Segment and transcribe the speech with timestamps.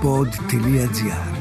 [0.00, 1.34] pod.gr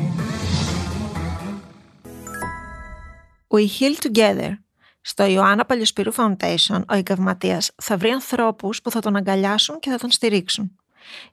[3.47, 4.51] We Heal Together.
[5.01, 9.97] Στο Ιωάννα Παλιοσπυρού Foundation, ο εγκαυματίας θα βρει ανθρώπους που θα τον αγκαλιάσουν και θα
[9.97, 10.75] τον στηρίξουν.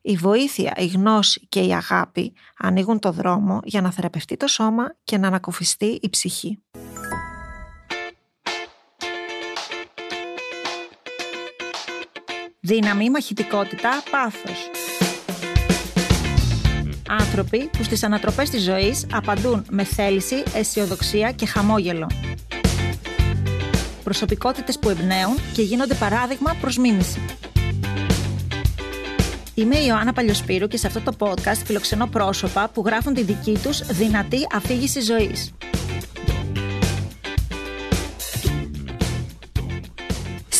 [0.01, 4.97] Η βοήθεια, η γνώση και η αγάπη ανοίγουν το δρόμο για να θεραπευτεί το σώμα
[5.05, 6.63] και να ανακουφιστεί η ψυχή.
[12.61, 14.82] Δύναμη, μαχητικότητα, πάθος.
[17.21, 22.11] Άνθρωποι που στις ανατροπές της ζωής απαντούν με θέληση, αισιοδοξία και χαμόγελο.
[24.05, 27.21] Προσωπικότητες που εμπνέουν και γίνονται παράδειγμα προς μίμηση.
[29.55, 33.59] Είμαι η Ιωάννα Παλιοσπύρου και σε αυτό το podcast φιλοξενώ πρόσωπα που γράφουν τη δική
[33.63, 35.53] τους δυνατή αφήγηση ζωής.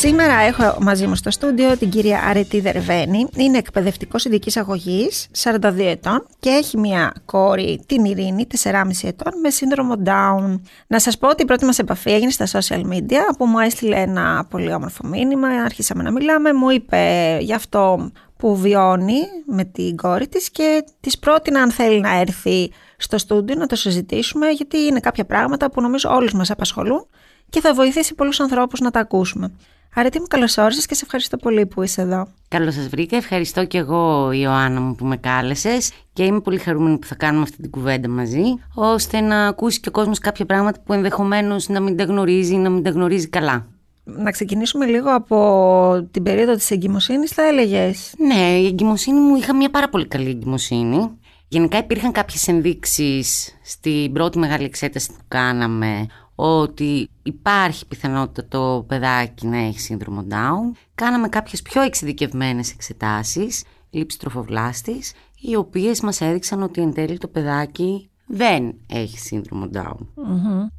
[0.05, 3.27] Σήμερα έχω μαζί μου στο στούντιο την κυρία Αρετή Δερβένη.
[3.35, 9.49] Είναι εκπαιδευτικός ειδικής αγωγής, 42 ετών και έχει μια κόρη, την Ειρήνη, 4,5 ετών, με
[9.49, 10.59] σύνδρομο Down.
[10.87, 13.95] Να σας πω ότι η πρώτη μας επαφή έγινε στα social media, που μου έστειλε
[13.95, 15.47] ένα πολύ όμορφο μήνυμα.
[15.47, 21.19] Αρχίσαμε να μιλάμε, μου είπε γι' αυτό που βιώνει με την κόρη της και της
[21.19, 25.81] πρότεινα αν θέλει να έρθει στο στούντιο να το συζητήσουμε γιατί είναι κάποια πράγματα που
[25.81, 27.07] νομίζω όλους μας απασχολούν
[27.49, 29.51] και θα βοηθήσει πολλούς ανθρώπους να τα ακούσουμε.
[29.95, 32.27] Αρετή μου καλώς όρισες και σε ευχαριστώ πολύ που είσαι εδώ.
[32.47, 33.17] Καλώς σας βρήκα.
[33.17, 37.43] Ευχαριστώ και εγώ, Ιωάννα μου, που με κάλεσες και είμαι πολύ χαρούμενη που θα κάνουμε
[37.43, 41.79] αυτή την κουβέντα μαζί, ώστε να ακούσει και ο κόσμος κάποια πράγματα που ενδεχομένως να
[41.79, 43.67] μην τα γνωρίζει ή να μην τα γνωρίζει καλά.
[44.03, 48.13] Να ξεκινήσουμε λίγο από την περίοδο της εγκυμοσύνης, θα έλεγες.
[48.17, 51.17] Ναι, η εγκυμοσύνη μου είχα μια πάρα πολύ καλή εγκυμοσύνη.
[51.47, 59.47] Γενικά υπήρχαν κάποιες ενδείξεις στην πρώτη μεγάλη εξέταση που κάναμε ότι υπάρχει πιθανότητα το παιδάκι
[59.47, 60.77] να έχει σύνδρομο Down.
[60.95, 67.27] Κάναμε κάποιες πιο εξειδικευμένες εξετάσεις, λήψη τροφοβλάστης, οι οποίες μας έδειξαν ότι εν τέλει το
[67.27, 70.07] παιδάκι δεν έχει σύνδρομο Down.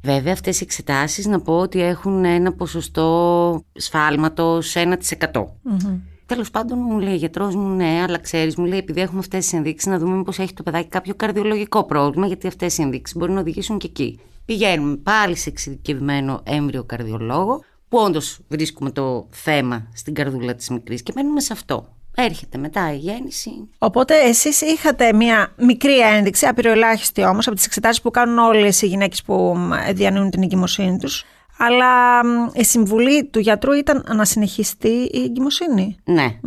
[0.01, 4.95] Βέβαια αυτές οι εξετάσεις να πω ότι έχουν ένα ποσοστό σφάλματος 1%.
[5.31, 9.19] mm Τέλος πάντων, μου λέει ο γιατρός μου, ναι, αλλά ξέρεις, μου λέει, επειδή έχουμε
[9.19, 12.81] αυτές τις ενδείξεις, να δούμε μήπως έχει το παιδάκι κάποιο καρδιολογικό πρόβλημα, γιατί αυτές οι
[12.81, 14.19] ενδείξεις μπορεί να οδηγήσουν και εκεί.
[14.45, 21.03] Πηγαίνουμε πάλι σε εξειδικευμένο έμβριο καρδιολόγο, που όντως βρίσκουμε το θέμα στην καρδούλα της μικρής
[21.03, 21.93] και μένουμε σε αυτό.
[22.17, 23.49] Έρχεται μετά η γέννηση.
[23.77, 28.87] Οπότε εσείς είχατε μια μικρή ένδειξη, απειροελάχιστη όμως, από τις εξετάσεις που κάνουν όλες οι
[28.87, 29.55] γυναίκες που
[29.93, 31.23] διανύουν την εγκυμοσύνη τους.
[31.57, 32.21] Αλλά
[32.53, 35.97] η συμβουλή του γιατρού ήταν να συνεχιστεί η εγκυμοσύνη.
[36.03, 36.39] Ναι.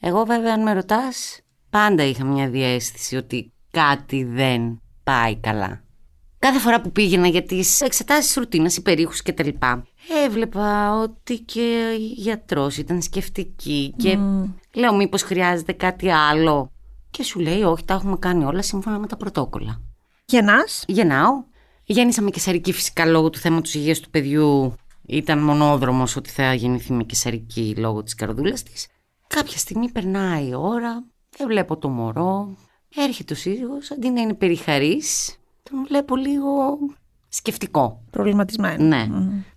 [0.00, 1.40] Εγώ βέβαια αν με ρωτάς
[1.70, 5.82] πάντα είχα μια διέστηση ότι κάτι δεν πάει καλά.
[6.40, 9.86] Κάθε φορά που πήγαινα για τις εξετάσεις ρουτίνας, υπερήχους και τα λοιπά,
[10.24, 14.18] έβλεπα ότι και η γιατρός ήταν σκεφτική και
[14.74, 16.72] λέω μήπως χρειάζεται κάτι άλλο;
[17.10, 19.80] Και σου λέει όχι, τα έχουμε κάνει όλα σύμφωνα με τα πρωτόκολλα.
[20.24, 21.44] Γεννάς; Γεννάω.
[21.84, 24.74] Γέννησα με κεσαρική φυσικά λόγω του θέματος υγείας του παιδιού.
[25.06, 28.86] Ήταν μονόδρομος ότι θα γεννηθεί με κεσαρική λόγω της καρδούλας της.
[29.26, 31.04] Κάποια στιγμή περνάει η ώρα,
[31.36, 32.56] δεν βλέπω το μωρό.
[32.96, 35.39] Έρχεται ο σύζυγος, αντί να είναι περιχαρής,
[35.70, 36.78] τον βλέπω λίγο
[37.28, 38.02] σκεφτικό.
[38.10, 38.84] Προβληματισμένο.
[38.84, 39.06] Ναι.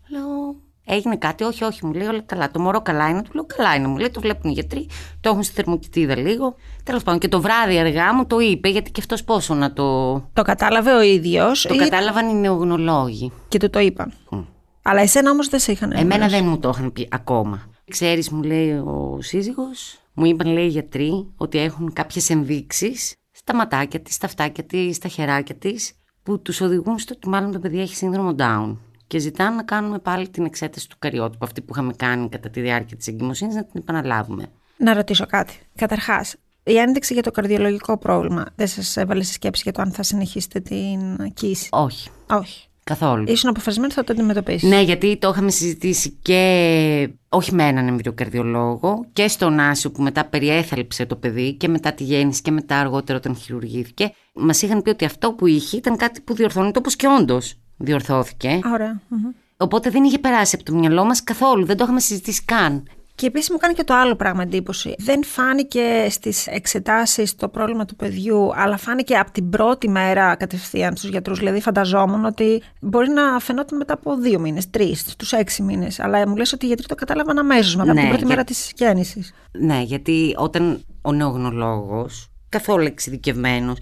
[0.10, 2.52] Λέω, έγινε κάτι, όχι, όχι, μου λέει όλα καλά.
[2.52, 4.90] Το μωρό καλά είναι, του λέω καλά είναι, μου λέει, το βλέπουν οι γιατροί,
[5.22, 6.56] το έχουν στη θερμοκοιτίδα λίγο.
[6.84, 10.14] Τέλος πάντων, και το βράδυ αργά μου το είπε, γιατί και αυτός πόσο να το.
[10.34, 11.62] Το κατάλαβε ο ίδιος.
[11.62, 13.32] Το κατάλαβαν οι νεογνωλόγοι.
[13.48, 14.14] Και του το είπαν.
[14.82, 17.70] Αλλά εσένα όμως δεν σε είχαν Εμένα δεν μου το είχαν πει ακόμα.
[17.90, 23.56] Ξέρεις, μου λέει ο σύζυγος, μου είπαν λέει οι γιατροί ότι έχουν κάποιες ενδείξεις στα
[23.56, 27.60] ματάκια της, στα αυτάκια της, στα χεράκια της, που τους οδηγούν στο ότι μάλλον το
[27.60, 28.78] παιδί έχει σύνδρομο Down.
[29.08, 32.62] Και ζητάνε να κάνουμε πάλι την εξέταση του καριότυπου, αυτή που είχαμε κάνει κατά τη
[32.62, 34.46] διάρκεια της εγκυμοσύνης, να την επαναλάβουμε.
[34.78, 35.60] Να ρωτήσω κάτι.
[35.76, 39.92] Καταρχάς, η ένδειξη για το καρδιολογικό πρόβλημα δεν σας έβαλε σε σκέψη για το αν
[39.92, 42.10] θα συνεχίσετε την κοίηση; Όχι.
[42.30, 42.68] Όχι.
[42.84, 43.24] Καθόλου.
[43.28, 44.70] Ήσουν αποφασισμένη θα το αντιμετωπίσεις.
[44.70, 50.26] Ναι, γιατί το είχαμε συζητήσει και όχι με έναν εμβριοκαρδιολόγο και στον Άσιο που μετά
[50.26, 54.14] περιέθαλψε το παιδί και μετά τη γέννηση και μετά αργότερα όταν χειρουργήθηκε.
[54.34, 58.60] Μας είχαν πει ότι αυτό που είχε ήταν κάτι που διορθώνεται όπω και όντως διορθώθηκε.
[58.74, 59.02] Ωραία.
[59.58, 61.66] Οπότε δεν είχε περάσει από το μυαλό μας καθόλου.
[61.66, 62.88] Δεν το είχαμε συζητήσει καν.
[63.16, 64.96] Και επίσης μου κάνει και το άλλο πράγμα εντύπωση.
[64.98, 70.96] Δεν φάνηκε στις εξετάσεις το πρόβλημα του παιδιού, αλλά φάνηκε από την πρώτη μέρα κατευθείαν
[70.96, 71.40] στους γιατρούς.
[71.40, 76.00] Δηλαδή, φανταζόμουν ότι μπορεί να φαινόταν μετά από δύο μήνες, τρεις, στους έξι μήνες.
[76.00, 78.72] Αλλά μου λες ότι οι γιατροί το κατάλαβαν αμέσως μετά από την πρώτη μέρα της
[78.76, 79.34] γέννησης.
[79.52, 83.78] Ναι, γιατί όταν ο νεογνωλόγος, καθόλου εξειδικευμένος,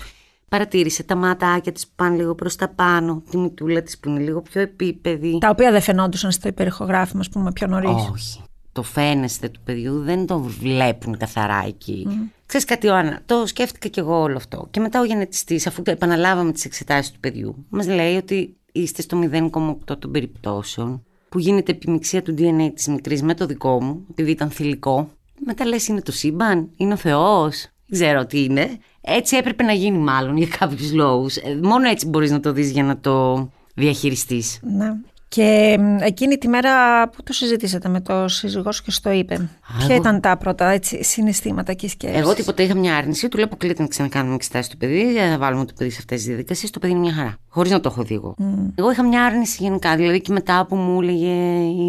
[0.50, 4.19] παρατήρησε τα ματάκια της που πάνε λίγο προς τα πάνω, τη μητούλα της που είναι
[4.19, 5.38] λίγο πιο επίπεδη.
[5.38, 8.10] Τα οποία δεν φαινόντουσαν στο υπερηχογράφημα, ας πούμε, πιο νωρίς.
[8.12, 8.42] Όχι.
[8.71, 12.07] Το φαίνεστε του παιδιού δεν το βλέπουν καθαρά εκεί.
[12.09, 12.29] Mm.
[12.45, 14.68] Ξέρεις κάτι, Ιωάννα, το σκέφτηκα κι εγώ όλο αυτό.
[14.71, 19.19] Και μετά ο γενετιστής, αφού επαναλάβαμε τις εξετάσεις του παιδιού, μας λέει ότι είστε στο
[19.31, 24.31] 0,8 των περιπτώσεων που γίνεται επιμηξία του DNA της μικρής με το δικό μου, επειδή
[24.31, 25.09] ήταν θηλυκό.
[25.45, 28.77] Μετά λες είναι το σύμπαν, είναι ο Θεός, δεν ξέρω τι είναι.
[29.01, 31.35] Έτσι έπρεπε να γίνει μάλλον για κάποιους λόγους.
[31.35, 34.59] Ε, μόνο έτσι μπορείς να το δεις για να το διαχειριστείς.
[34.62, 34.94] Ναι.
[35.36, 36.72] Και εκείνη τη μέρα
[37.10, 39.39] που το συζητήσατε με το σύζυγός σου και στο είπε, Α,
[39.78, 39.95] ποια εγώ...
[39.95, 43.28] ήταν τα πρώτα έτσι, συναισθήματα και σκέψεις; Εγώ τίποτα είχα μια άρνηση.
[43.30, 46.28] Του λέω αποκλείται να ξανακάνουμε εξετάσεις του παιδί, να βάλουμε το παιδί σε αυτές τις
[46.28, 46.72] διαδικασίες.
[46.72, 47.36] Το παιδί είναι μια χαρά.
[47.48, 48.36] Χωρίς να το έχω δει εγώ.
[48.39, 48.72] Mm.
[48.75, 49.95] Εγώ είχα μια άρνηση γενικά.
[49.95, 51.33] Δηλαδή και μετά που μου έλεγε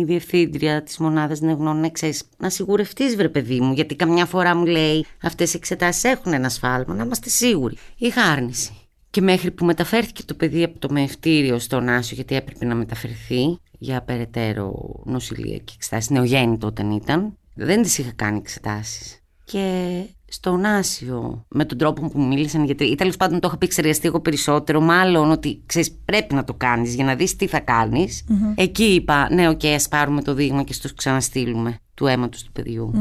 [0.00, 4.56] η διευθύντρια της μονάδας νευνών, ναι, ξέρεις, να σιγουρευτείς, βρε παιδί μου, γιατί καμιά φορά
[4.56, 7.76] μου λέει αυτές οι εξετάσεις έχουν ένα σφάλμα, να είμαστε σίγουροι.
[7.96, 8.72] Είχα άρνηση.
[9.12, 13.58] Και μέχρι που μεταφέρθηκε το παιδί από το μαιευτήριο στον Άγιο, γιατί έπρεπε να μεταφερθεί
[13.78, 19.20] για περαιτέρω νοσηλεία και εξετάσεις, νεογέννητο όταν ήταν, δεν τις είχα κάνει εξετάσεις.
[19.44, 24.06] Και στον Άγιο, με τον τρόπο που μίλησαν γιατί ή τέλος πάντων το είχα επεξεργαστεί
[24.06, 28.08] εγώ περισσότερο, μάλλον ότι ξέρεις, πρέπει να το κάνεις για να δεις τι θα κανει
[28.54, 32.52] Εκεί είπα, ναι, OK, okay, ας πάρουμε το δείγμα και στο ξαναστείλουμε του αίματος του
[32.52, 32.92] παιδιού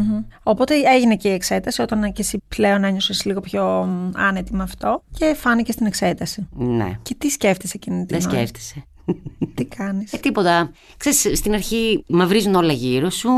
[0.44, 5.04] Οπότε έγινε και η εξέταση, όταν και εσύ πλέον ένιωσες λίγο πιο άνετη με αυτό
[5.12, 6.48] και φάνηκε στην εξέταση.
[6.52, 6.92] Ναι.
[7.02, 8.84] Και τι σκέφτεσαι εκείνη την Δεν σκέφτεσαι.
[9.56, 10.72] Τι κάνεις; Ε, τίποτα.
[10.98, 13.30] Ξέρεις, στην αρχή μαυρίζουν όλα γύρω σου.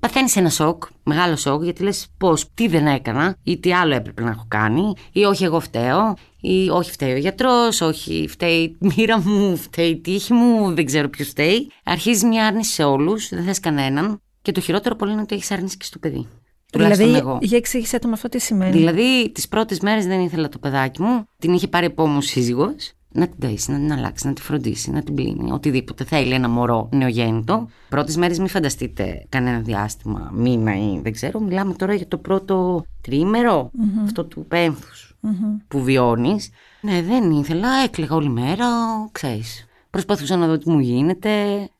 [0.00, 4.22] Παθαίνεις ένα σοκ, μεγάλο σοκ, γιατί λες πώς, τι δεν έκανα, ή τι άλλο έπρεπε
[4.22, 8.76] να έχω κάνει, ή όχι, εγώ φταίω, ή όχι, φταίει ο γιατρός, όχι, φταίει η
[8.78, 11.70] μοίρα μου, φταίει η τύχη μου, δεν ξέρω ποιος φταίει.
[11.84, 14.20] Αρχίζει μια άρνηση σε όλους, δεν θες κανέναν.
[14.42, 16.28] Και το χειρότερο πολύ είναι ότι έχεις άρνηση και στο παιδί.
[16.72, 17.38] Δηλαδή, εγώ.
[17.40, 18.72] για εξήγησέ το με αυτό τι σημαίνει.
[18.72, 21.24] Δηλαδή, τις πρώτες μέρες δεν ήθελα το παιδάκι μου.
[21.38, 22.92] Την είχε πάρει επόμενο σύζυγος.
[23.12, 25.52] Να την ταΐσει, να την αλλάξει, να τη φροντίσει, να την πλύνει.
[25.52, 27.68] Οτιδήποτε θέλει ένα μωρό νεογέννητο.
[27.88, 31.40] Πρώτες μέρες μην φανταστείτε κανένα διάστημα, μήνα ή δεν ξέρω.
[31.40, 34.04] Μιλάμε τώρα για το πρώτο τρίμερο, mm-hmm.
[34.04, 35.62] αυτό του πένθους mm-hmm.
[35.68, 36.50] που βιώνεις.
[36.80, 38.66] Ναι, δεν ήθελα, έκλαιγα όλη μέρα,
[39.12, 39.66] ξέρεις.
[39.90, 41.30] Προσπαθούσα να δω τι μου γίνεται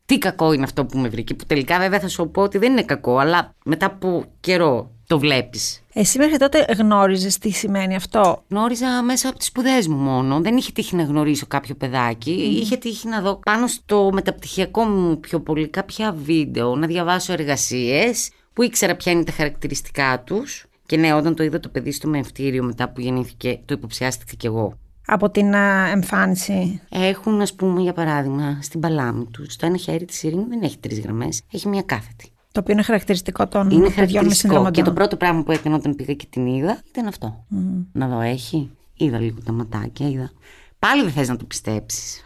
[0.07, 1.35] τι κακό είναι αυτό που με βρήκε.
[1.35, 5.19] Που τελικά βέβαια θα σου πω ότι δεν είναι κακό, αλλά μετά από καιρό το
[5.19, 5.81] βλέπεις.
[5.93, 10.41] Εσύ μέχρι τότε γνώριζες τι σημαίνει αυτό; Γνώριζα μέσα από τις σπουδές μου μόνο.
[10.41, 12.31] Δεν είχε τύχει να γνωρίσω κάποιο παιδάκι.
[12.31, 18.31] Είχε τύχει να δω πάνω στο μεταπτυχιακό μου πιο πολύ κάποια βίντεο, να διαβάσω εργασίες
[18.53, 20.67] που ήξερα ποια είναι τα χαρακτηριστικά τους.
[20.87, 24.47] Και ναι, όταν το είδα το παιδί στο μευτήριο μετά που γεννήθηκε, το υποψιάστηκα κι
[24.47, 25.55] εγώ από την
[25.93, 30.63] εμφάνιση; Έχουν, ας πούμε, για παράδειγμα, στην παλάμη τους, στο ένα χέρι της ειρήνη δεν
[30.63, 32.31] έχει τρεις γραμμές, έχει μια κάθετη.
[32.57, 34.27] Το οποίο είναι χαρακτηριστικό των είναι παιδιών
[34.63, 37.45] με Και το πρώτο πράγμα που έκανε όταν πήγα και την είδα ήταν αυτό.
[37.93, 38.71] Να δω, έχει.
[38.95, 40.31] Είδα λίγο τα ματάκια, είδα.
[40.79, 42.23] Πάλι δεν θες να το πιστέψεις.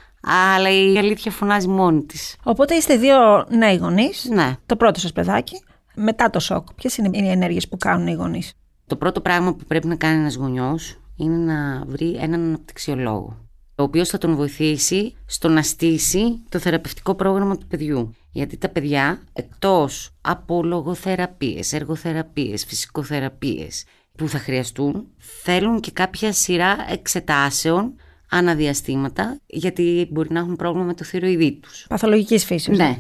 [0.57, 2.37] Αλλά η αλήθεια φωνάζει μόνη της.
[2.43, 4.29] Οπότε είστε δύο νέοι γονείς.
[4.33, 4.57] Ναι.
[4.67, 5.63] Το πρώτο σας παιδάκι.
[5.95, 8.53] Μετά το σοκ, ποιες είναι οι ενέργειες που κάνουν οι γονείς;
[8.87, 13.37] Το πρώτο πράγμα που πρέπει να κάνει ένας γονιός είναι να βρει έναν αναπτυξιολόγο
[13.81, 18.15] ο οποίος θα τον βοηθήσει στο να στήσει το θεραπευτικό πρόγραμμα του παιδιού.
[18.33, 23.85] Γιατί τα παιδιά, εκτός από λογοθεραπείες, εργοθεραπείες, φυσικοθεραπείες
[24.17, 27.95] που θα χρειαστούν, θέλουν και κάποια σειρά εξετάσεων
[28.31, 31.87] αναδιαστήματα, γιατί μπορεί να έχουν πρόβλημα με το θηροειδή τους.
[31.89, 32.79] Παθολογικής φύσης.
[32.79, 32.99] Ναι.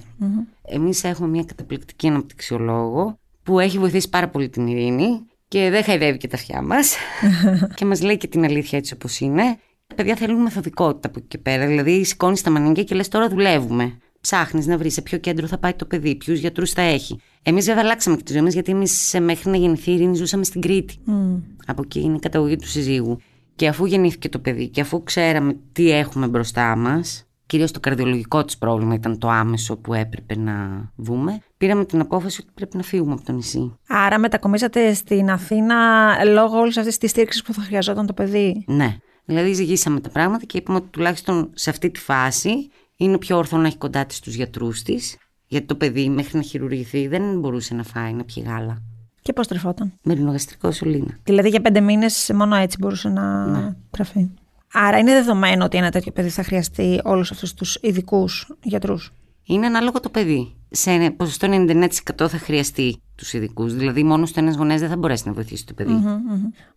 [0.63, 6.19] Εμείς έχουμε μια καταπληκτική αναπτυξιολόγο που έχει βοηθήσει πάρα πολύ την ειρήνη και δεν χαϊδεύει
[6.19, 6.97] και τα αυτιά μας.
[7.77, 9.59] και μας λέει και την αλήθεια έτσι όπως είναι.
[9.91, 11.67] Τα παιδιά θέλουν μεθοδικότητα από εκεί και πέρα.
[11.67, 13.99] Δηλαδή, σηκώνεις τα μανίκια και λες: Τώρα δουλεύουμε.
[14.21, 17.19] Ψάχνεις να βρεις σε ποιο κέντρο θα πάει το παιδί, ποιους γιατρούς θα έχει.
[17.43, 20.45] Εμείς βέβαια αλλάξαμε και τη ζωή μα, γιατί εμείς μέχρι να γεννηθεί η Ειρήνη ζούσαμε
[20.45, 20.97] στην Κρήτη.
[21.07, 21.41] Mm.
[21.67, 23.19] Από εκεί είναι η καταγωγή του συζύγου.
[23.57, 28.45] Και αφού γεννήθηκε το παιδί και αφού ξέραμε τι έχουμε μπροστά μας, κυρίως το καρδιολογικό
[28.45, 30.55] της πρόβλημα ήταν το άμεσο που έπρεπε να
[30.97, 33.79] βούμε, πήραμε την απόφαση ότι πρέπει να φύγουμε από το νησί.
[33.89, 35.77] Άρα μετακομίσατε στην Αθήνα
[36.25, 38.97] λόγω όλης αυτής της στήριξης που θα χρειαζόταν το παιδί; Ναι.
[39.31, 43.57] Δηλαδή, ζυγίσαμε τα πράγματα και είπαμε ότι τουλάχιστον σε αυτή τη φάση είναι πιο ορθό
[43.57, 47.75] να έχει κοντά της τους γιατρούς της, γιατί το παιδί μέχρι να χειρουργηθεί δεν μπορούσε
[47.75, 48.83] να φάει, να πιει γάλα.
[49.23, 51.19] Και πώς τρεφόταν; Με ρινογαστρικό σωλήνα.
[51.23, 53.77] Δηλαδή για πέντε μήνες μόνο έτσι μπορούσε να ναι.
[53.91, 54.31] τρεφεί.
[54.73, 59.13] Άρα είναι δεδομένο ότι ένα τέτοιο παιδί θα χρειαστεί όλους αυτούς τους ειδικούς γιατρούς;
[59.45, 60.55] Είναι ανάλογο το παιδί.
[60.71, 63.75] Σε ποσοστό 99% θα χρειαστεί τους ειδικούς.
[63.75, 66.03] Δηλαδή, μόνο στο ένας γονέας δεν θα μπορέσει να βοηθήσει το παιδί.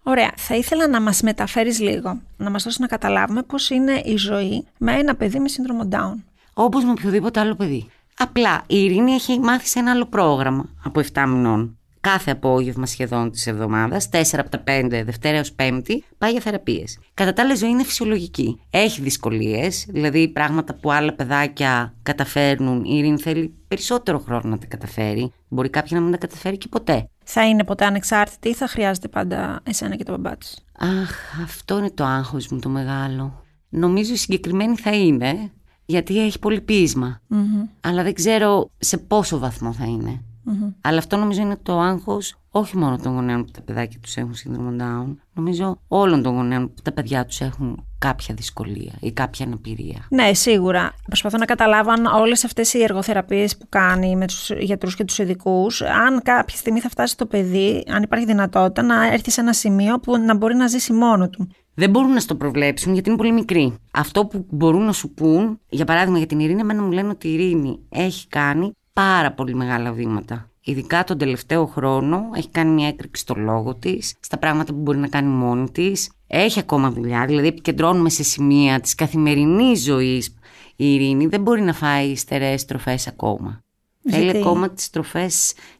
[0.03, 0.31] Ωραία.
[0.35, 4.65] Θα ήθελα να μας μεταφέρεις λίγο, να μας δώσεις να καταλάβουμε πώς είναι η ζωή
[4.77, 6.15] με ένα παιδί με σύνδρομο Down.
[6.53, 7.89] Όπως με οποιοδήποτε άλλο παιδί.
[8.17, 11.77] Απλά η Ειρήνη έχει μάθει σε ένα άλλο πρόγραμμα από 7 μηνών.
[12.03, 17.00] Κάθε απόγευμα σχεδόν της εβδομάδας, 4 από τα 5, Δευτέρα έως Πέμπτη, πάει για θεραπείες.
[17.13, 18.60] Κατά τα άλλα, η ζωή είναι φυσιολογική.
[18.69, 22.83] Έχει δυσκολίες, δηλαδή πράγματα που άλλα παιδάκια καταφέρνουν.
[22.83, 25.31] Η Ειρήνη θέλει περισσότερο χρόνο να τα καταφέρει.
[25.48, 27.10] Μπορεί κάποια να μην τα καταφέρει και ποτέ.
[27.24, 30.48] Θα είναι ποτέ ανεξάρτητη ή θα χρειάζεται πάντα εσένα και το μπαμπά τη.
[30.77, 33.43] Αχ, αυτό είναι το άγχος μου το μεγάλο.
[33.69, 35.51] Νομίζω η συγκεκριμένη θα είναι,
[35.86, 36.62] γιατί έχει πολύ
[37.81, 40.22] Αλλά δεν ξέρω σε πόσο βαθμό θα είναι.
[40.81, 44.33] Αλλά αυτό νομίζω είναι το άγχος όχι μόνο των γονέων που τα παιδάκια τους έχουν
[44.33, 45.15] σύνδρομο Down.
[45.33, 50.05] Νομίζω όλων των γονέων που τα παιδιά τους έχουν κάποια δυσκολία ή κάποια αναπηρία.
[50.09, 50.93] Ναι, σίγουρα.
[51.05, 55.17] Προσπαθώ να καταλάβω αν όλες αυτές οι εργοθεραπείες που κάνει με τους γιατρούς και τους
[55.17, 59.53] ειδικούς, αν κάποια στιγμή θα φτάσει το παιδί, αν υπάρχει δυνατότητα να έρθει σε ένα
[59.53, 61.47] σημείο που να μπορεί να ζήσει μόνο του.
[61.73, 63.77] Δεν μπορούν να στο προβλέψουν γιατί είναι πολύ μικρή.
[63.91, 67.27] Αυτό που μπορούν να σου πούν, για παράδειγμα για την Ειρήνη, εμένα μου λένε ότι
[67.27, 70.47] η Ειρήνη έχει κάνει πάρα πολύ μεγάλα βήματα.
[70.65, 74.97] Ειδικά τον τελευταίο χρόνο έχει κάνει μια έκρηξη στο λόγο της, στα πράγματα που μπορεί
[74.97, 76.12] να κάνει μόνη της.
[76.27, 80.35] Έχει ακόμα δουλειά, δηλαδή επικεντρώνουμε σε σημεία της καθημερινής ζωής.
[80.75, 83.63] Η Ειρήνη δεν μπορεί να φάει στερεές τροφέ ακόμα.
[84.09, 85.29] Θέλει ακόμα τις τροφέ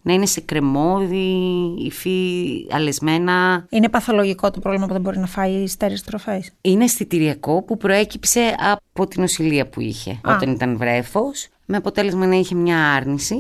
[0.02, 1.38] να είναι σε κρεμόδι,
[1.78, 3.66] υφή, αλεσμένα.
[3.70, 6.44] Είναι παθολογικό το πρόβλημα που δεν μπορεί να φάει στερεέ τροφέ.
[6.62, 12.36] Είναι αισθητηριακό που προέκυψε από την οσυλία που είχε όταν ήταν βρέφος, με αποτέλεσμα να
[12.36, 13.36] είχε μια άρνηση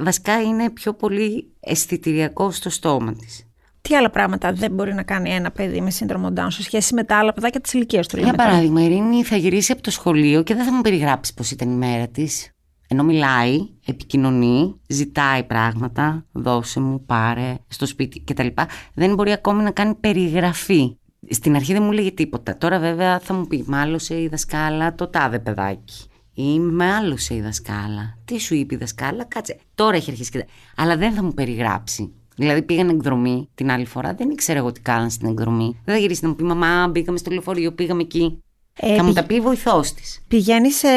[0.00, 3.46] βασικά είναι πιο πολύ αισθητηριακό στο στόμα της.
[3.80, 7.04] Τι άλλα πράγματα δεν μπορεί να κάνει ένα παιδί με σύνδρομο Down σε σχέση με
[7.04, 8.18] τα άλλα παιδάκια της ηλικίας του.
[8.18, 11.50] Για παράδειγμα, η Ειρήνη θα γυρίσει από το σχολείο και δεν θα μου περιγράψει πώς
[11.50, 12.50] ήταν η μέρα της.
[12.88, 18.46] Ενώ μιλάει, επικοινωνεί, ζητάει πράγματα, δώσε μου, πάρε, στο σπίτι κτλ.
[18.94, 20.96] Δεν μπορεί ακόμη να κάνει περιγραφή.
[21.30, 22.56] Στην αρχή δεν μου λέγε τίποτα.
[22.58, 27.40] Τώρα βέβαια θα μου πει, μάλωσε η δασκάλα το τάδε παιδάκι ή με άλλωσε η
[27.40, 28.18] δασκάλα.
[28.24, 29.58] Τι σου είπε η δασκάλα, κάτσε.
[29.74, 30.46] Τώρα έχει αρχίσει και.
[30.76, 32.12] Αλλά δεν θα μου περιγράψει.
[32.36, 35.80] Δηλαδή πήγαν εκδρομή την άλλη φορά, δεν ήξερα εγώ τι κάναν στην εκδρομή.
[35.84, 38.42] Δεν θα γυρίσει να μου πει Μαμά, πήγαμε στο λεωφορείο, πήγαμε εκεί.
[38.74, 40.24] Ε, θα μου τα πει βοηθός της.
[40.28, 40.88] Πηγαίνει σε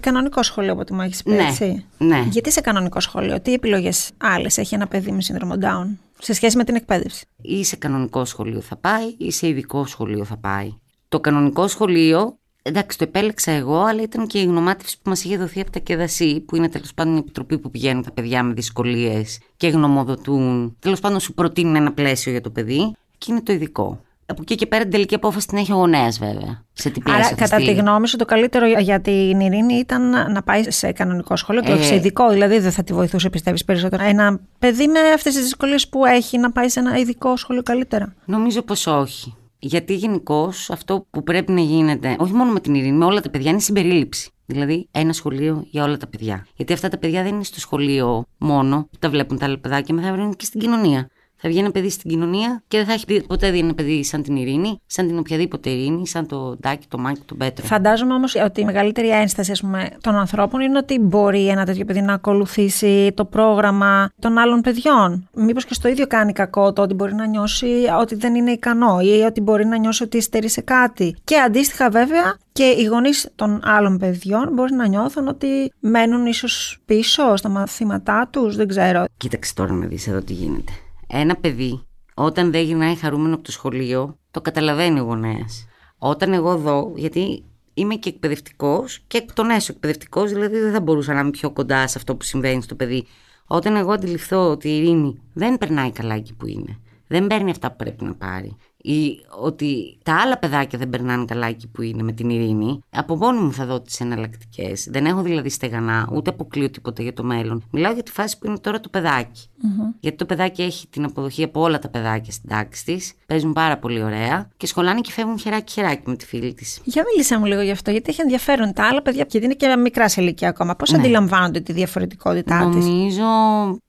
[0.00, 1.30] κανονικό σχολείο, από ό,τι μου έχεις πει.
[1.30, 2.26] Ναι, έτσι; ναι.
[2.30, 6.56] Γιατί σε κανονικό σχολείο, τι επιλογές άλλες έχει ένα παιδί με σύνδρομο Down σε σχέση
[6.56, 10.74] με την εκπαίδευση; Ή σε κανονικό σχολείο θα πάει, ή σε ειδικό σχολείο θα πάει.
[11.08, 12.38] Το κανονικό σχολείο
[12.68, 15.78] Εντάξει, το επέλεξα εγώ, αλλά ήταν και η γνωμάτευση που μας είχε δοθεί από τα
[15.78, 20.76] ΚΕΔΑΣΥ, που είναι τέλος πάντων η επιτροπή που πηγαίνουν τα παιδιά με δυσκολίες και γνωμοδοτούν.
[20.78, 24.00] Τέλος πάντων, σου προτείνουν ένα πλαίσιο για το παιδί και είναι το ειδικό.
[24.28, 26.64] Από εκεί και πέρα την τελική απόφαση την έχει ο γονέας, βέβαια.
[26.72, 30.70] Σε τι Άρα, κατά τη γνώμη σου, το καλύτερο για την Ειρήνη ήταν να πάει
[30.70, 32.30] σε κανονικό σχολείο και όχι σε ε, ειδικό.
[32.30, 34.04] Δηλαδή, δεν θα τη βοηθούσε, πιστεύεις περισσότερο.
[34.04, 38.14] Ένα παιδί με αυτές τις δυσκολίες που έχει να πάει σε ένα ειδικό σχολείο καλύτερα;
[38.24, 39.34] Νομίζω πως όχι.
[39.66, 43.30] Γιατί γενικώ αυτό που πρέπει να γίνεται, όχι μόνο με την ειρήνη, με όλα τα
[43.30, 44.30] παιδιά, είναι συμπερίληψη.
[44.46, 46.46] Δηλαδή, ένα σχολείο για όλα τα παιδιά.
[46.56, 49.94] Γιατί αυτά τα παιδιά δεν είναι στο σχολείο μόνο, που τα βλέπουν τα άλλα παιδάκια,
[49.94, 52.92] με θα βρουν και στην κοινωνία θα βγει ένα παιδί στην κοινωνία και δεν θα
[52.92, 56.86] έχει ποτέ δει ένα παιδί σαν την Ειρήνη, σαν την οποιαδήποτε Ειρήνη, σαν το Ντάκι,
[56.88, 57.66] το Μάκη, τον Πέτρο.
[57.66, 61.84] Φαντάζομαι όμως ότι η μεγαλύτερη ένσταση ας πούμε, των ανθρώπων είναι ότι μπορεί ένα τέτοιο
[61.84, 65.28] παιδί να ακολουθήσει το πρόγραμμα των άλλων παιδιών.
[65.34, 67.66] Μήπως και στο ίδιο κάνει κακό το ότι μπορεί να νιώσει
[68.00, 71.16] ότι δεν είναι ικανό ή ότι μπορεί να νιώσει ότι υστερεί σε κάτι.
[71.24, 76.78] Και αντίστοιχα βέβαια και οι γονείς των άλλων παιδιών μπορεί να νιώθουν ότι μένουν ίσως
[76.84, 79.04] πίσω στα μαθήματά τους, δεν ξέρω.
[79.16, 80.72] Κοίταξε τώρα να δεις εδώ τι γίνεται.
[81.06, 81.82] Ένα παιδί,
[82.14, 85.66] όταν δεν γυρνάει χαρούμενο από το σχολείο, το καταλαβαίνει ο γονέας.
[85.98, 87.44] Όταν εγώ δω, γιατί
[87.74, 91.50] είμαι και εκπαιδευτικός και εκ των έσω εκπαιδευτικός, δηλαδή δεν θα μπορούσα να είμαι πιο
[91.50, 93.06] κοντά σε αυτό που συμβαίνει στο παιδί.
[93.46, 97.70] Όταν εγώ αντιληφθώ ότι η ειρήνη δεν περνάει καλά εκεί που είναι, δεν παίρνει αυτά
[97.70, 102.02] που πρέπει να πάρει, ή ότι τα άλλα παιδάκια δεν περνάνε καλά εκεί που είναι
[102.02, 104.88] με την ειρήνη, από μόνη μου θα δω τις εναλλακτικές.
[104.90, 107.62] Δεν έχω δηλαδή στεγανά, ούτε αποκλείω τίποτα για το μέλλον.
[107.70, 109.42] Μιλάω για τη φάση που είναι τώρα το παιδάκι.
[109.46, 109.94] Mm-hmm.
[110.00, 113.78] Γιατί το παιδάκι έχει την αποδοχή από όλα τα παιδάκια στην τάξη της, παίζουν πάρα
[113.78, 116.80] πολύ ωραία και σχολάνε και φεύγουν χεράκι-χεράκι με τη φίλη της.
[116.84, 119.76] Για μίλησέ μου λίγο γι' αυτό, γιατί έχει ενδιαφέρον τα άλλα παιδιά, γιατί είναι και
[119.76, 120.76] μικράς σε ηλικία ακόμα.
[120.76, 120.98] Πώς ναι.
[120.98, 123.24] αντιλαμβάνονται τη διαφορετικότητά της; Νομίζω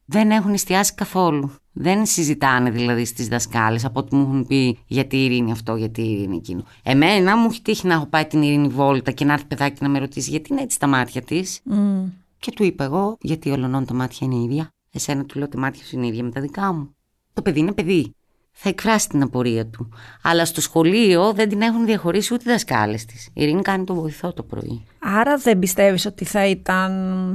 [0.06, 1.52] δεν έχουν εστιάσει καθόλου.
[1.80, 6.02] Δεν συζητάνε δηλαδή στις δασκάλες από ό,τι μου έχουν πει γιατί η ειρήνη αυτό, γιατί
[6.02, 6.64] η ειρήνη εκείνο.
[6.84, 9.90] Εμένα μου έχει τύχει να έχω πάει την ειρήνη βόλτα και να έρθει παιδάκι να
[9.90, 12.12] με ρωτήσει γιατί είναι έτσι τα μάτια της; Mm.
[12.40, 14.70] Και του είπα εγώ, γιατί ολονών τα μάτια είναι ίδια.
[14.92, 16.96] Εσένα του λέω τα μάτια σου είναι ίδια με τα δικά μου.
[17.34, 18.16] Το παιδί είναι παιδί.
[18.60, 19.90] Θα εκφράσει την απορία του.
[20.22, 23.26] Αλλά στο σχολείο δεν την έχουν διαχωρίσει ούτε οι δασκάλες της.
[23.26, 24.86] Η Ειρήνη κάνει το βοηθό το πρωί.
[25.00, 26.92] Άρα δεν πιστεύεις ότι θα ήταν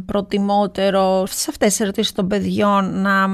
[0.06, 3.28] προτιμότερο σε αυτές τις ερωτήσεις των παιδιών να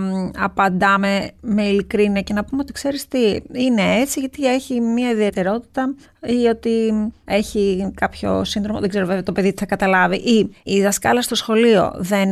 [0.45, 5.95] απαντάμε με ειλικρίνεια και να πούμε ότι ξέρεις τι είναι έτσι γιατί έχει μια ιδιαιτερότητα
[6.23, 6.92] ή ότι
[7.25, 11.35] έχει κάποιο σύνδρομο, δεν ξέρω βέβαια το παιδί τι θα καταλάβει ή η δασκάλα στο
[11.35, 12.28] σχολείο δεν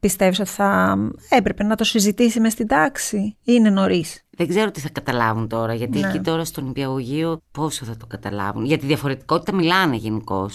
[0.00, 0.98] πιστεύεις ότι θα
[1.28, 5.48] έπρεπε να το συζητήσει μες στην τάξη ή είναι νωρίς; Δεν ξέρω τι θα καταλάβουν
[5.48, 6.08] τώρα, γιατί ναι.
[6.08, 8.64] εκεί τώρα στον υπηαγωγείο πόσο θα το καταλάβουν.
[8.64, 10.50] Για τη διαφορετικότητα μιλάνε γενικώ.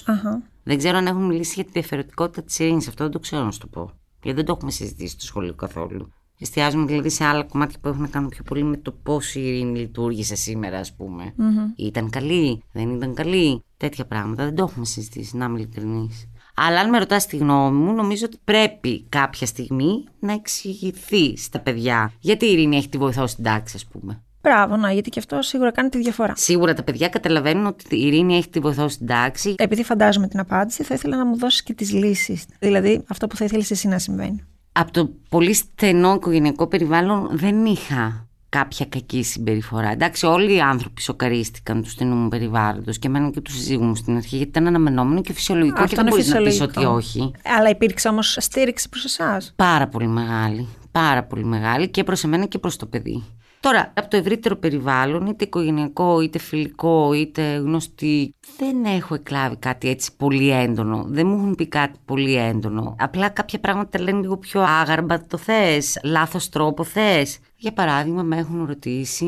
[0.63, 2.87] Δεν ξέρω αν έχουν μιλήσει για τη διαφορετικότητα της ειρήνης.
[2.87, 3.91] Αυτό δεν το ξέρω να σου το πω.
[4.21, 6.11] Γιατί δεν το έχουμε συζητήσει στο σχολείο καθόλου.
[6.39, 9.47] Εστιάζουμε δηλαδή σε άλλα κομμάτια που έχουν να κάνουν πιο πολύ με το πώς η
[9.47, 11.33] ειρήνη λειτουργήσε σήμερα, ας πούμε.
[11.77, 13.63] Ήταν καλή, δεν ήταν καλή.
[13.77, 16.29] Τέτοια πράγματα δεν το έχουμε συζητήσει, να είμαι ειλικρινής.
[16.55, 21.59] Αλλά αν με ρωτάς τη γνώμη μου, νομίζω ότι πρέπει κάποια στιγμή να εξηγηθεί στα
[21.59, 24.23] παιδιά γιατί η ειρήνη έχει τη βοηθό στην τάξη, ας πούμε.
[24.41, 26.33] Μπράβο, να, γιατί και αυτό σίγουρα κάνει τη διαφορά.
[26.35, 29.55] Σίγουρα τα παιδιά καταλαβαίνουν ότι η ειρήνη έχει τη βοηθό στην τάξη.
[29.57, 32.45] Επειδή φαντάζομαι την απάντηση, θα ήθελα να μου δώσεις και τις λύσεις.
[32.59, 34.43] Δηλαδή, αυτό που θα ήθελες εσύ να συμβαίνει.
[34.71, 38.24] Από το πολύ στενό οικογενειακό περιβάλλον δεν είχα
[38.57, 39.91] κάποια κακή συμπεριφορά.
[39.91, 43.95] Εντάξει, όλοι οι άνθρωποι σοκαρίστηκαν τους στενού μου περιβάλλοντος και εμένα και τους συζύγου μου
[43.95, 47.31] στην αρχή, γιατί ήταν αναμενόμενο και φυσιολογικό Αυτό και δεν μπορείς να πεις ότι όχι.
[47.57, 49.53] Αλλά υπήρξε όμως στήριξη προς εσάς.
[49.55, 50.67] Πάρα πολύ μεγάλη.
[50.91, 53.23] Πάρα πολύ μεγάλη και προς εμένα και προς το παιδί.
[53.65, 59.89] Τώρα, από το ευρύτερο περιβάλλον, είτε οικογενειακό, είτε φιλικό, είτε γνωστή, δεν έχω εκλάβει κάτι
[59.89, 61.05] έτσι πολύ έντονο.
[61.07, 62.95] Δεν μου έχουν πει κάτι πολύ έντονο.
[62.99, 67.39] Απλά κάποια πράγματα λένε λίγο πιο άγαρμπα το θες, λάθος τρόπο θες.
[67.55, 69.25] Για παράδειγμα, με έχουν ρωτήσει,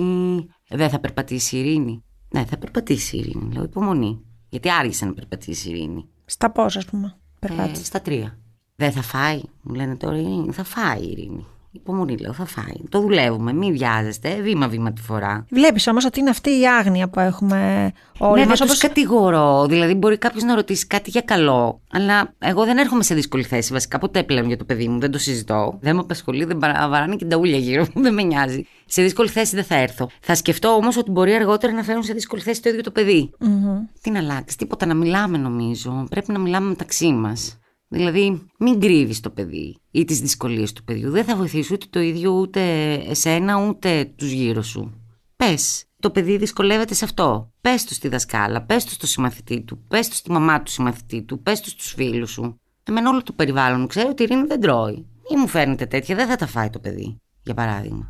[0.70, 2.03] δεν θα περπατήσει η ειρήνη.
[2.29, 3.53] Ναι, θα περπατήσει η ειρήνη.
[3.53, 4.22] Λέω υπομονή.
[4.50, 6.10] Γιατί άργησε να περπατήσει η ειρήνη.
[6.25, 8.39] Στα πώ, ας πούμε, περπάτησε; Ε, στα τρία.
[8.75, 10.51] Δεν θα φάει, μου λένε τώρα η ειρήνη.
[10.51, 11.46] Θα φάει η ειρήνη.
[11.77, 12.89] Υπομονή, λέω, θα φάει.
[12.89, 15.46] Το δουλεύουμε, μην βιάζεστε, βήμα-βήμα τη φορά.
[15.50, 18.62] Βλέπεις όμως ότι είναι αυτή η άγνοια που έχουμε όλοι ναι, μας.
[18.62, 18.77] όπως...
[18.77, 19.65] κατηγορώ.
[19.65, 23.74] Δηλαδή, μπορεί κάποιος να ρωτήσει κάτι για καλό, αλλά εγώ δεν έρχομαι σε δύσκολη θέση.
[23.74, 25.77] Βασικά, ποτέ πλέον για το παιδί μου, δεν το συζητώ.
[25.81, 28.65] Δεν με απασχολεί, δεν βαράνε και τα ούλια γύρω μου, δεν με νοιάζει.
[28.86, 30.10] Σε δύσκολη θέση δεν θα έρθω.
[30.19, 33.29] Θα σκεφτώ όμως ότι μπορεί αργότερα να φέρουν σε δύσκολη θέση το ίδιο το παιδί.
[33.39, 33.88] Mm-hmm.
[34.01, 36.05] Τι να αλλάξεις, τίποτα να μιλάμε νομίζω.
[36.10, 37.57] Πρέπει να μιλάμε μεταξύ μας.
[37.88, 41.12] Δηλαδή, μην κρύβεις το παιδί ή τις δυσκολίες του παιδιού.
[41.12, 45.01] Δεν θα βοηθήσει ούτε το ίδιο ούτε εσένα ούτε τους γύρω σου.
[45.36, 47.51] Πες, το παιδί δυσκολεύεται σε αυτό.
[47.62, 51.22] Πες του στη δασκάλα, πες του στο συμμαθητή του, πες του στη μαμά του συμμαθητή
[51.22, 52.60] του, πες του στους φίλους σου.
[52.84, 55.06] Εμένα όλο το περιβάλλον μου ξέρει ότι η Ειρήνη δεν τρώει.
[55.34, 58.10] Ή μου φέρνετε τέτοια, δεν θα τα φάει το παιδί, για παράδειγμα.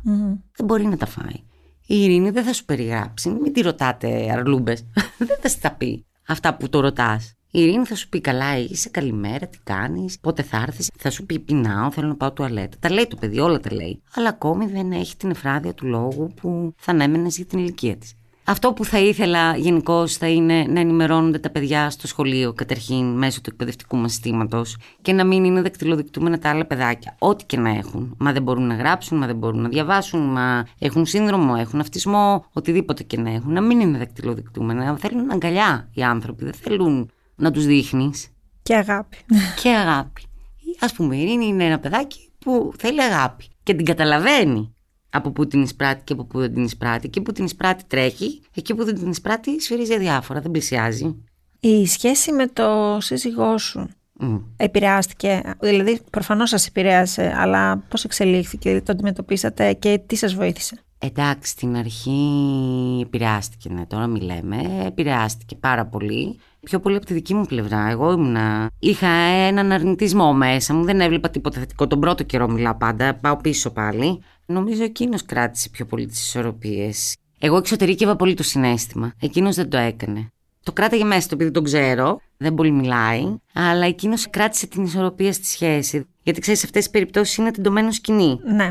[0.56, 1.42] Δεν μπορεί να τα φάει.
[1.86, 3.28] Η Ειρήνη δεν θα σου περιγράψει.
[3.28, 4.84] Μην τη ρωτάτε αρλούμπες.
[5.28, 7.34] δεν θα σου τα πει αυτά που το ρωτάς.
[7.50, 10.90] Η Ειρήνη θα σου πει καλά, είσαι καλημέρα, τι κάνεις, πότε θα έρθεις.
[10.98, 12.76] Θα σου πει πεινάω, θέλω να πάω τουαλέτα.
[12.80, 14.02] Τα λέει το παιδί, όλα τα λέει.
[14.14, 18.12] Αλλά ακόμη δεν έχει την εφράδια του λόγου που θα ανέμενες για την ηλικία της.
[18.44, 23.40] Αυτό που θα ήθελα γενικώ θα είναι να ενημερώνονται τα παιδιά στο σχολείο καταρχήν μέσω
[23.40, 27.16] του εκπαιδευτικού μας συστήματος και να μην είναι δακτυλοδεικτούμενα τα άλλα παιδάκια.
[27.18, 28.14] Ό,τι και να έχουν.
[28.18, 32.44] Μα δεν μπορούν να γράψουν, μα δεν μπορούν να διαβάσουν, μα έχουν σύνδρομο, έχουν αυτισμό,
[32.52, 33.52] οτιδήποτε και να έχουν.
[33.52, 34.96] Να μην είναι δακτυλοδεικτούμενα.
[34.96, 36.44] Θέλουν αγκαλιά οι άνθρωποι.
[36.44, 38.28] Δεν θέλουν να τους δείχνεις.
[38.62, 39.16] Και αγάπη.
[39.62, 40.22] Και αγάπη.
[40.80, 44.72] Ας πούμε η Ειρήνη είναι ένα παιδάκι που θέλει αγάπη και την καταλαβαίνει
[45.10, 47.08] από πού την εισπράττει και από πού δεν την εισπράττει.
[47.08, 51.16] Και που την εισπράττει τρέχει, εκεί που δεν την εισπράττει σφυρίζει αδιάφορα, δεν πλησιάζει.
[51.60, 53.88] Η σχέση με το σύζυγό σου
[54.20, 54.42] mm.
[54.56, 61.50] επηρεάστηκε, δηλαδή προφανώς σας επηρέασε, αλλά πώς εξελίχθηκε, το αντιμετωπίσατε και τι σας βοήθησε; Εντάξει,
[61.50, 62.20] στην αρχή
[63.02, 67.88] επηρεάστηκε, ναι, τώρα μιλάμε, επηρεάστηκε πάρα πολύ πιο πολύ από τη δική μου πλευρά.
[67.88, 68.70] Εγώ ήμουνα.
[68.78, 69.08] Είχα
[69.48, 71.86] έναν αρνητισμό μέσα μου, δεν έβλεπα τίποτα θετικό.
[71.86, 74.22] Τον πρώτο καιρό μιλάω πάντα, πάω πίσω πάλι.
[74.46, 77.16] Νομίζω εκείνος κράτησε πιο πολύ τις ισορροπίες.
[77.38, 79.12] Εγώ εξωτερήκευα πολύ το συνέστημα.
[79.20, 80.32] Εκείνος δεν το έκανε.
[80.62, 85.32] Το κράταγε μέσα το επειδή τον ξέρω, δεν πολύ μιλάει, αλλά εκείνος κράτησε την ισορροπία
[85.32, 86.06] στη σχέση.
[86.28, 88.40] Γιατί ξέρεις, σε αυτές τις περιπτώσεις είναι τεντωμένος σκηνή.
[88.44, 88.70] Ναι.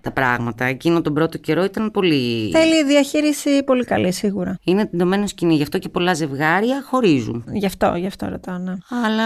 [0.00, 0.64] Τα πράγματα.
[0.64, 2.50] Εκείνο τον πρώτο καιρό ήταν πολύ.
[2.50, 4.58] Θέλει διαχείριση πολύ καλή, σίγουρα.
[4.64, 5.54] Είναι τεντωμένος σκηνή.
[5.54, 7.44] Γι' αυτό και πολλά ζευγάρια χωρίζουν.
[7.52, 8.72] Γι' αυτό, γι' αυτό ρωτάω, ναι.
[9.04, 9.24] Αλλά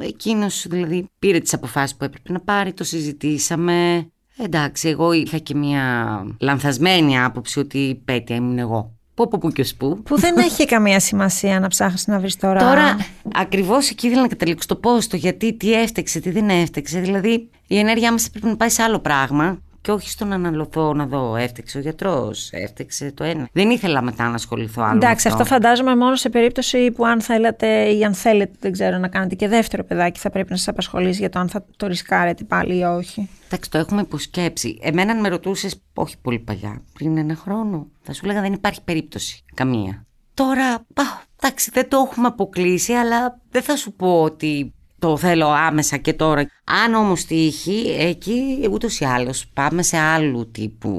[0.00, 4.06] εκείνος δηλαδή πήρε τις αποφάσεις που έπρεπε να πάρει, το συζητήσαμε.
[4.38, 8.94] Εντάξει, εγώ είχα και μια λανθασμένη άποψη ότι πέτεια ήμουν εγώ.
[9.20, 10.02] Πού, πού, πού και πού.
[10.02, 12.60] Που δεν έχει καμία σημασία να ψάχνεις να βρεις τώρα.
[12.60, 12.96] Τώρα,
[13.34, 17.00] ακριβώς εκεί ήθελα να καταλήξω το πώ, το γιατί, τι έφτεξε, τι δεν έφτεξε.
[17.00, 20.94] Δηλαδή, η ενέργειά μας πρέπει να πάει σε άλλο πράγμα και όχι στο να αναλωθώ
[20.94, 21.36] να δω.
[21.36, 23.48] Έφτεξε ο γιατρός, έφτεξε το ένα.
[23.52, 24.96] Δεν ήθελα μετά να ασχοληθώ άλλο.
[24.96, 25.42] Εντάξει, αυτό.
[25.42, 29.34] αυτό φαντάζομαι μόνο σε περίπτωση που αν θέλετε ή αν θέλετε, δεν ξέρω, να κάνετε
[29.34, 32.78] και δεύτερο παιδάκι, θα πρέπει να σας απασχολήσει για το αν θα το ρισκάρετε πάλι
[32.78, 33.28] ή όχι.
[33.46, 34.78] Εντάξει, το έχουμε υποσκέψει.
[34.82, 38.82] Εμένα, αν με ρωτούσες, όχι πολύ παλιά, πριν ένα χρόνο, θα σου έλεγα δεν υπάρχει
[38.82, 39.44] περίπτωση.
[39.54, 40.06] Καμία.
[40.34, 41.04] Τώρα, α,
[41.40, 46.12] εντάξει, δεν το έχουμε αποκλείσει, αλλά δεν θα σου πω ότι το θέλω άμεσα και
[46.12, 46.46] τώρα.
[46.84, 50.90] Αν όμως τύχει, εκεί ούτως ή άλλως πάμε σε άλλου τύπου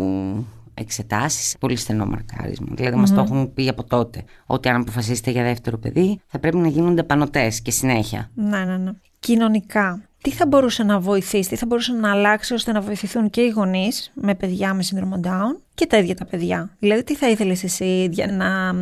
[0.74, 1.56] εξετάσεις.
[1.60, 2.68] Πολύ στενό μαρκάρισμα.
[2.70, 3.00] Δηλαδή, mm-hmm.
[3.00, 4.24] μας το έχουν πει από τότε.
[4.46, 8.30] Ότι αν αποφασίσετε για δεύτερο παιδί, θα πρέπει να γίνονται πανωτές και συνέχεια.
[8.34, 8.92] Ναι, ναι, ναι.
[9.20, 13.42] Κοινωνικά, τι θα μπορούσε να βοηθήσει, τι θα μπορούσε να αλλάξει ώστε να βοηθηθούν και
[13.42, 17.30] οι γονείς με παιδιά με σύνδρομο Down και τα ίδια τα παιδιά; Δηλαδή, τι θα
[17.30, 18.74] ήθελες εσύ για να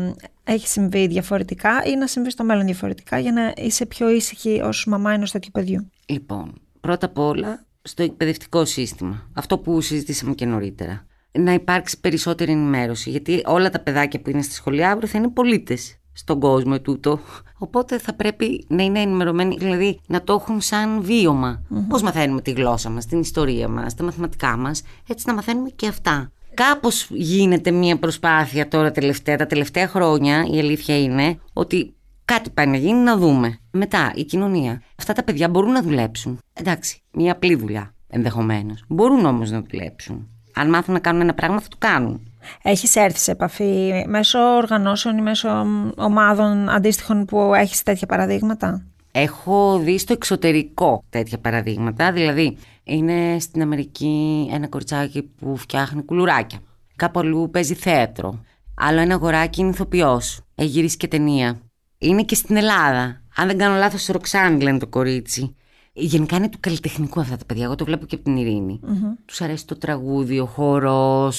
[0.51, 4.85] έχει συμβεί διαφορετικά ή να συμβεί στο μέλλον διαφορετικά για να είσαι πιο ήσυχη ως
[4.88, 9.29] μαμά ενός τέτοιου παιδιού; Λοιπόν, πρώτα απ' όλα στο εκπαιδευτικό σύστημα.
[9.33, 11.05] Αυτό που συζητήσαμε και νωρίτερα.
[11.31, 13.09] Να υπάρξει περισσότερη ενημέρωση.
[13.09, 17.19] Γιατί όλα τα παιδάκια που είναι στη σχολή αύριο θα είναι πολίτες στον κόσμο τούτο.
[17.57, 21.62] Οπότε θα πρέπει να είναι ενημερωμένοι, δηλαδή να το έχουν σαν βίωμα.
[21.62, 21.85] Mm-hmm.
[21.89, 25.88] Πώς μαθαίνουμε τη γλώσσα μας, την ιστορία μας, τα μαθηματικά μας, έτσι να μαθαίνουμε και
[25.88, 26.31] αυτά.
[26.53, 31.93] Κάπως γίνεται μια προσπάθεια τώρα τελευταία, τα τελευταία χρόνια, η αλήθεια είναι ότι
[32.25, 33.59] κάτι πάει να γίνει να δούμε.
[33.71, 34.81] Μετά, η κοινωνία.
[34.99, 36.39] Αυτά τα παιδιά μπορούν να δουλέψουν.
[36.53, 38.83] Εντάξει, μια απλή δουλειά ενδεχομένως.
[38.88, 40.27] Μπορούν όμως να δουλέψουν.
[40.53, 42.31] Αν μάθουν να κάνουν ένα πράγμα, θα το κάνουν.
[42.62, 49.80] Έχεις έρθει σε επαφή μέσω οργανώσεων ή μέσω ομάδων αντίστοιχων που έχεις τέτοια παραδείγματα; Έχω
[49.80, 56.60] δει στο εξωτερικό τέτοια παραδείγματα, δηλαδή είναι στην Αμερική ένα κοριτσάκι που φτιάχνει κουλουράκια.
[56.95, 58.43] Κάπου αλλού παίζει θέατρο.
[58.76, 60.41] Άλλο ένα αγοράκι είναι ηθοποιός.
[60.56, 61.60] Έχει γυρίσει και ταινία.
[61.98, 63.22] Είναι και στην Ελλάδα.
[63.36, 65.56] Αν δεν κάνω λάθος, Ροξάνη λένε το κορίτσι.
[65.93, 67.63] Γενικά είναι του καλλιτεχνικού αυτά τα παιδιά.
[67.63, 68.80] Εγώ το βλέπω και από την Ειρήνη.
[68.84, 69.17] Mm-hmm.
[69.25, 71.32] Τους αρέσει το τραγούδι, ο χώρο,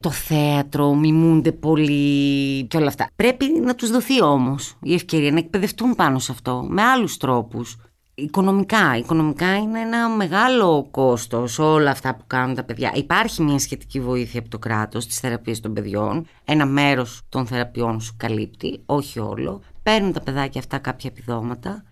[0.00, 3.08] το θέατρο, μιμούνται πολύ και όλα αυτά.
[3.16, 7.76] Πρέπει να τους δοθεί όμως η ευκαιρία να εκπαιδευτούν πάνω σε αυτό με άλλους τρόπους.
[8.14, 8.96] Οικονομικά.
[8.96, 12.92] Οικονομικά είναι ένα μεγάλο κόστος όλα αυτά που κάνουν τα παιδιά.
[12.94, 16.26] Υπάρχει μια σχετική βοήθεια από το κράτος στις θεραπείες των παιδιών.
[16.44, 19.60] Ένα μέρος των θεραπείων σου καλύπτει, όχι όλο.
[19.82, 21.84] Παίρνουν τα παιδάκια αυτά κάποια επιδόματα.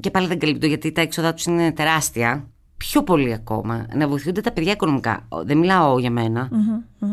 [0.00, 4.40] Και πάλι δεν καλύπτω γιατί τα έξοδά τους είναι τεράστια πιο πολύ ακόμα να βοηθούνται
[4.40, 5.28] τα παιδιά οικονομικά.
[5.44, 6.48] Δεν μιλάω για μένα.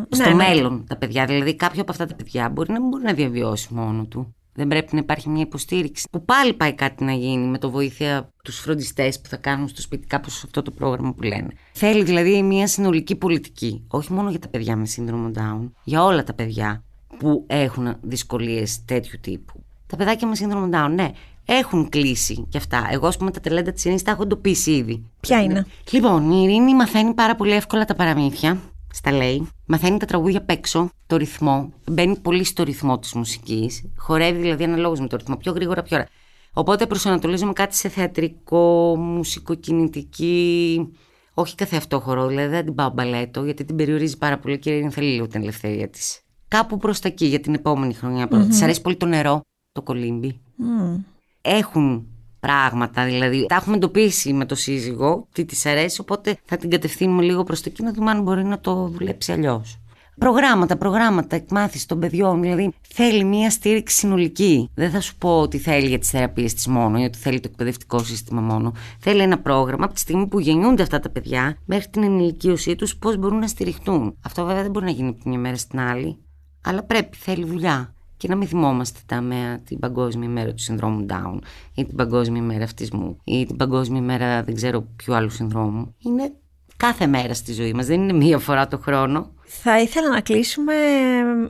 [0.09, 0.35] Στο ναι, ναι.
[0.35, 1.25] μέλλον τα παιδιά.
[1.25, 4.35] Δηλαδή, κάποιο από αυτά τα παιδιά μπορεί να μην μπορεί να διαβιώσει μόνο του.
[4.53, 6.07] Δεν πρέπει να υπάρχει μια υποστήριξη.
[6.11, 9.81] Που πάλι πάει κάτι να γίνει με το βοήθεια τους φροντιστές που θα κάνουν στο
[9.81, 11.47] σπίτι, κάπως αυτό το πρόγραμμα που λένε.
[11.71, 13.83] Θέλει δηλαδή μια συνολική πολιτική.
[13.87, 16.83] Όχι μόνο για τα παιδιά με σύνδρομο Down, για όλα τα παιδιά
[17.17, 19.63] που έχουν δυσκολίες τέτοιου τύπου.
[19.87, 21.11] Τα παιδάκια με σύνδρομο Down, ναι,
[21.45, 22.87] έχουν κλείσει κι αυτά.
[22.91, 25.09] Εγώ, ας πούμε, τα ταλέντα της Ειρήνης τα έχω εντοπίσει ήδη.
[25.19, 28.61] Ποια είναι; Λοιπόν, η Ειρήνη μαθαίνει πάρα πολύ εύκολα τα παραμύθια.
[28.93, 29.47] Στα λέει.
[29.65, 31.73] Μαθαίνει τα τραγούδια απ' έξω, το ρυθμό.
[31.91, 33.83] Μπαίνει πολύ στο ρυθμό της μουσικής.
[33.97, 35.37] Χορεύει δηλαδή αναλόγως με το ρυθμό.
[35.37, 36.07] Πιο γρήγορα, πιο ώρα.
[36.53, 40.87] Οπότε προσανατολίζουμε κάτι σε θεατρικό, μουσικοκινητική.
[41.33, 44.77] Όχι καθε αυτό χορό, δηλαδή δεν την πάω μπαλέτο, γιατί την περιορίζει πάρα πολύ και
[44.77, 46.21] η θέλει λίγο την ελευθερία της.
[46.47, 48.27] Κάπου προς τα εκεί για την επόμενη χρονιά.
[48.31, 48.45] Mm-hmm.
[48.49, 50.39] Της αρέσει πολύ το νερό, το κολύμπι.
[50.59, 50.99] Mm
[51.41, 52.05] έχουν
[52.39, 53.05] πράγματα.
[53.05, 57.43] Δηλαδή, τα έχουμε εντοπίσει με το σύζυγο, τι της αρέσει, οπότε θα την κατευθύνουμε λίγο
[57.43, 59.81] προς το εκεί να δούμε αν μπορεί να το δουλέψει αλλιώς.
[60.17, 62.41] Προγράμματα, προγράμματα εκμάθηση των παιδιών.
[62.41, 64.69] Δηλαδή, θέλει μία στήριξη συνολική.
[64.73, 67.47] Δεν θα σου πω ότι θέλει για τις θεραπείες της μόνο ή ότι θέλει το
[67.51, 68.73] εκπαιδευτικό σύστημα μόνο.
[68.99, 72.95] Θέλει ένα πρόγραμμα από τη στιγμή που γεννιούνται αυτά τα παιδιά μέχρι την ενηλικίωσή τους,
[72.95, 74.17] πώς μπορούν να στηριχτούν.
[74.21, 76.17] Αυτό βέβαια δεν μπορεί να γίνει από τη μια μέρα στην άλλη.
[76.63, 81.05] Αλλά πρέπει, θέλει δουλειά και να μην θυμόμαστε τα μέα την Παγκόσμια ημέρα του συνδρόμου
[81.09, 81.39] Down
[81.73, 85.95] ή την Παγκόσμια ημέρα αυτισμού ή την Παγκόσμια ημέρα δεν ξέρω ποιου άλλου συνδρόμου.
[85.97, 86.33] Είναι
[86.77, 89.31] κάθε μέρα στη ζωή μας, δεν είναι μία φορά το χρόνο.
[89.43, 90.73] Θα ήθελα να κλείσουμε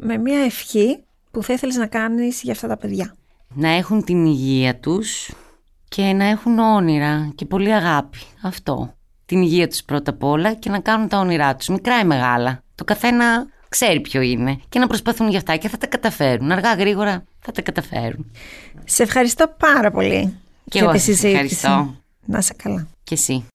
[0.01, 3.15] με μία ευχή που θα ήθελες να κάνεις για αυτά τα παιδιά.
[3.53, 5.31] Να έχουν την υγεία τους
[5.87, 8.19] και να έχουν όνειρα και πολύ αγάπη.
[8.43, 8.93] Αυτό.
[9.25, 12.63] Την υγεία τους πρώτα απ' όλα και να κάνουν τα όνειρά τους, μικρά ή μεγάλα.
[12.75, 16.51] Το καθένα ξέρει ποιο είναι και να προσπαθούν για αυτά και θα τα καταφέρουν.
[16.51, 18.31] Αργά γρήγορα θα τα καταφέρουν.
[18.85, 21.27] Σε ευχαριστώ πάρα πολύ και για εγώ τη συζήτηση.
[21.27, 21.95] Ευχαριστώ.
[22.25, 22.87] Να είσαι καλά.
[23.03, 23.45] Και εσύ.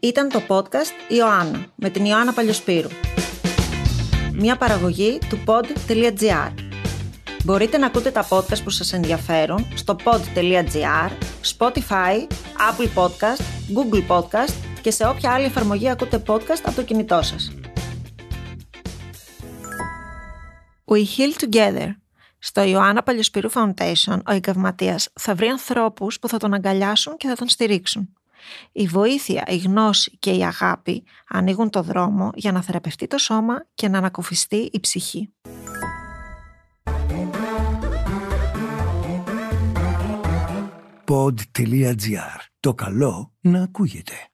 [0.00, 2.88] Ήταν το podcast Ιωάννα με την Ιωάννα Παλιοσπύρου.
[4.32, 6.52] Μια παραγωγή του pod.gr.
[7.44, 11.10] Μπορείτε να ακούτε τα podcast που σας ενδιαφέρουν στο pod.gr,
[11.58, 12.26] Spotify,
[12.70, 13.42] Apple Podcast,
[13.74, 17.52] Google Podcast και σε όποια άλλη εφαρμογή ακούτε podcast από το κινητό σας.
[20.84, 21.88] We Heal Together.
[22.38, 27.34] Στο Ιωάννα Παλιοσπυρού Foundation, ο εγκαυματία θα βρει ανθρώπους που θα τον αγκαλιάσουν και θα
[27.34, 28.12] τον στηρίξουν.
[28.72, 33.66] Η βοήθεια, η γνώση και η αγάπη ανοίγουν το δρόμο για να θεραπευτεί το σώμα
[33.74, 35.32] και να ανακουφιστεί η ψυχή.
[41.04, 42.38] Pod.gr.
[42.60, 44.31] Το καλό να ακούγεται.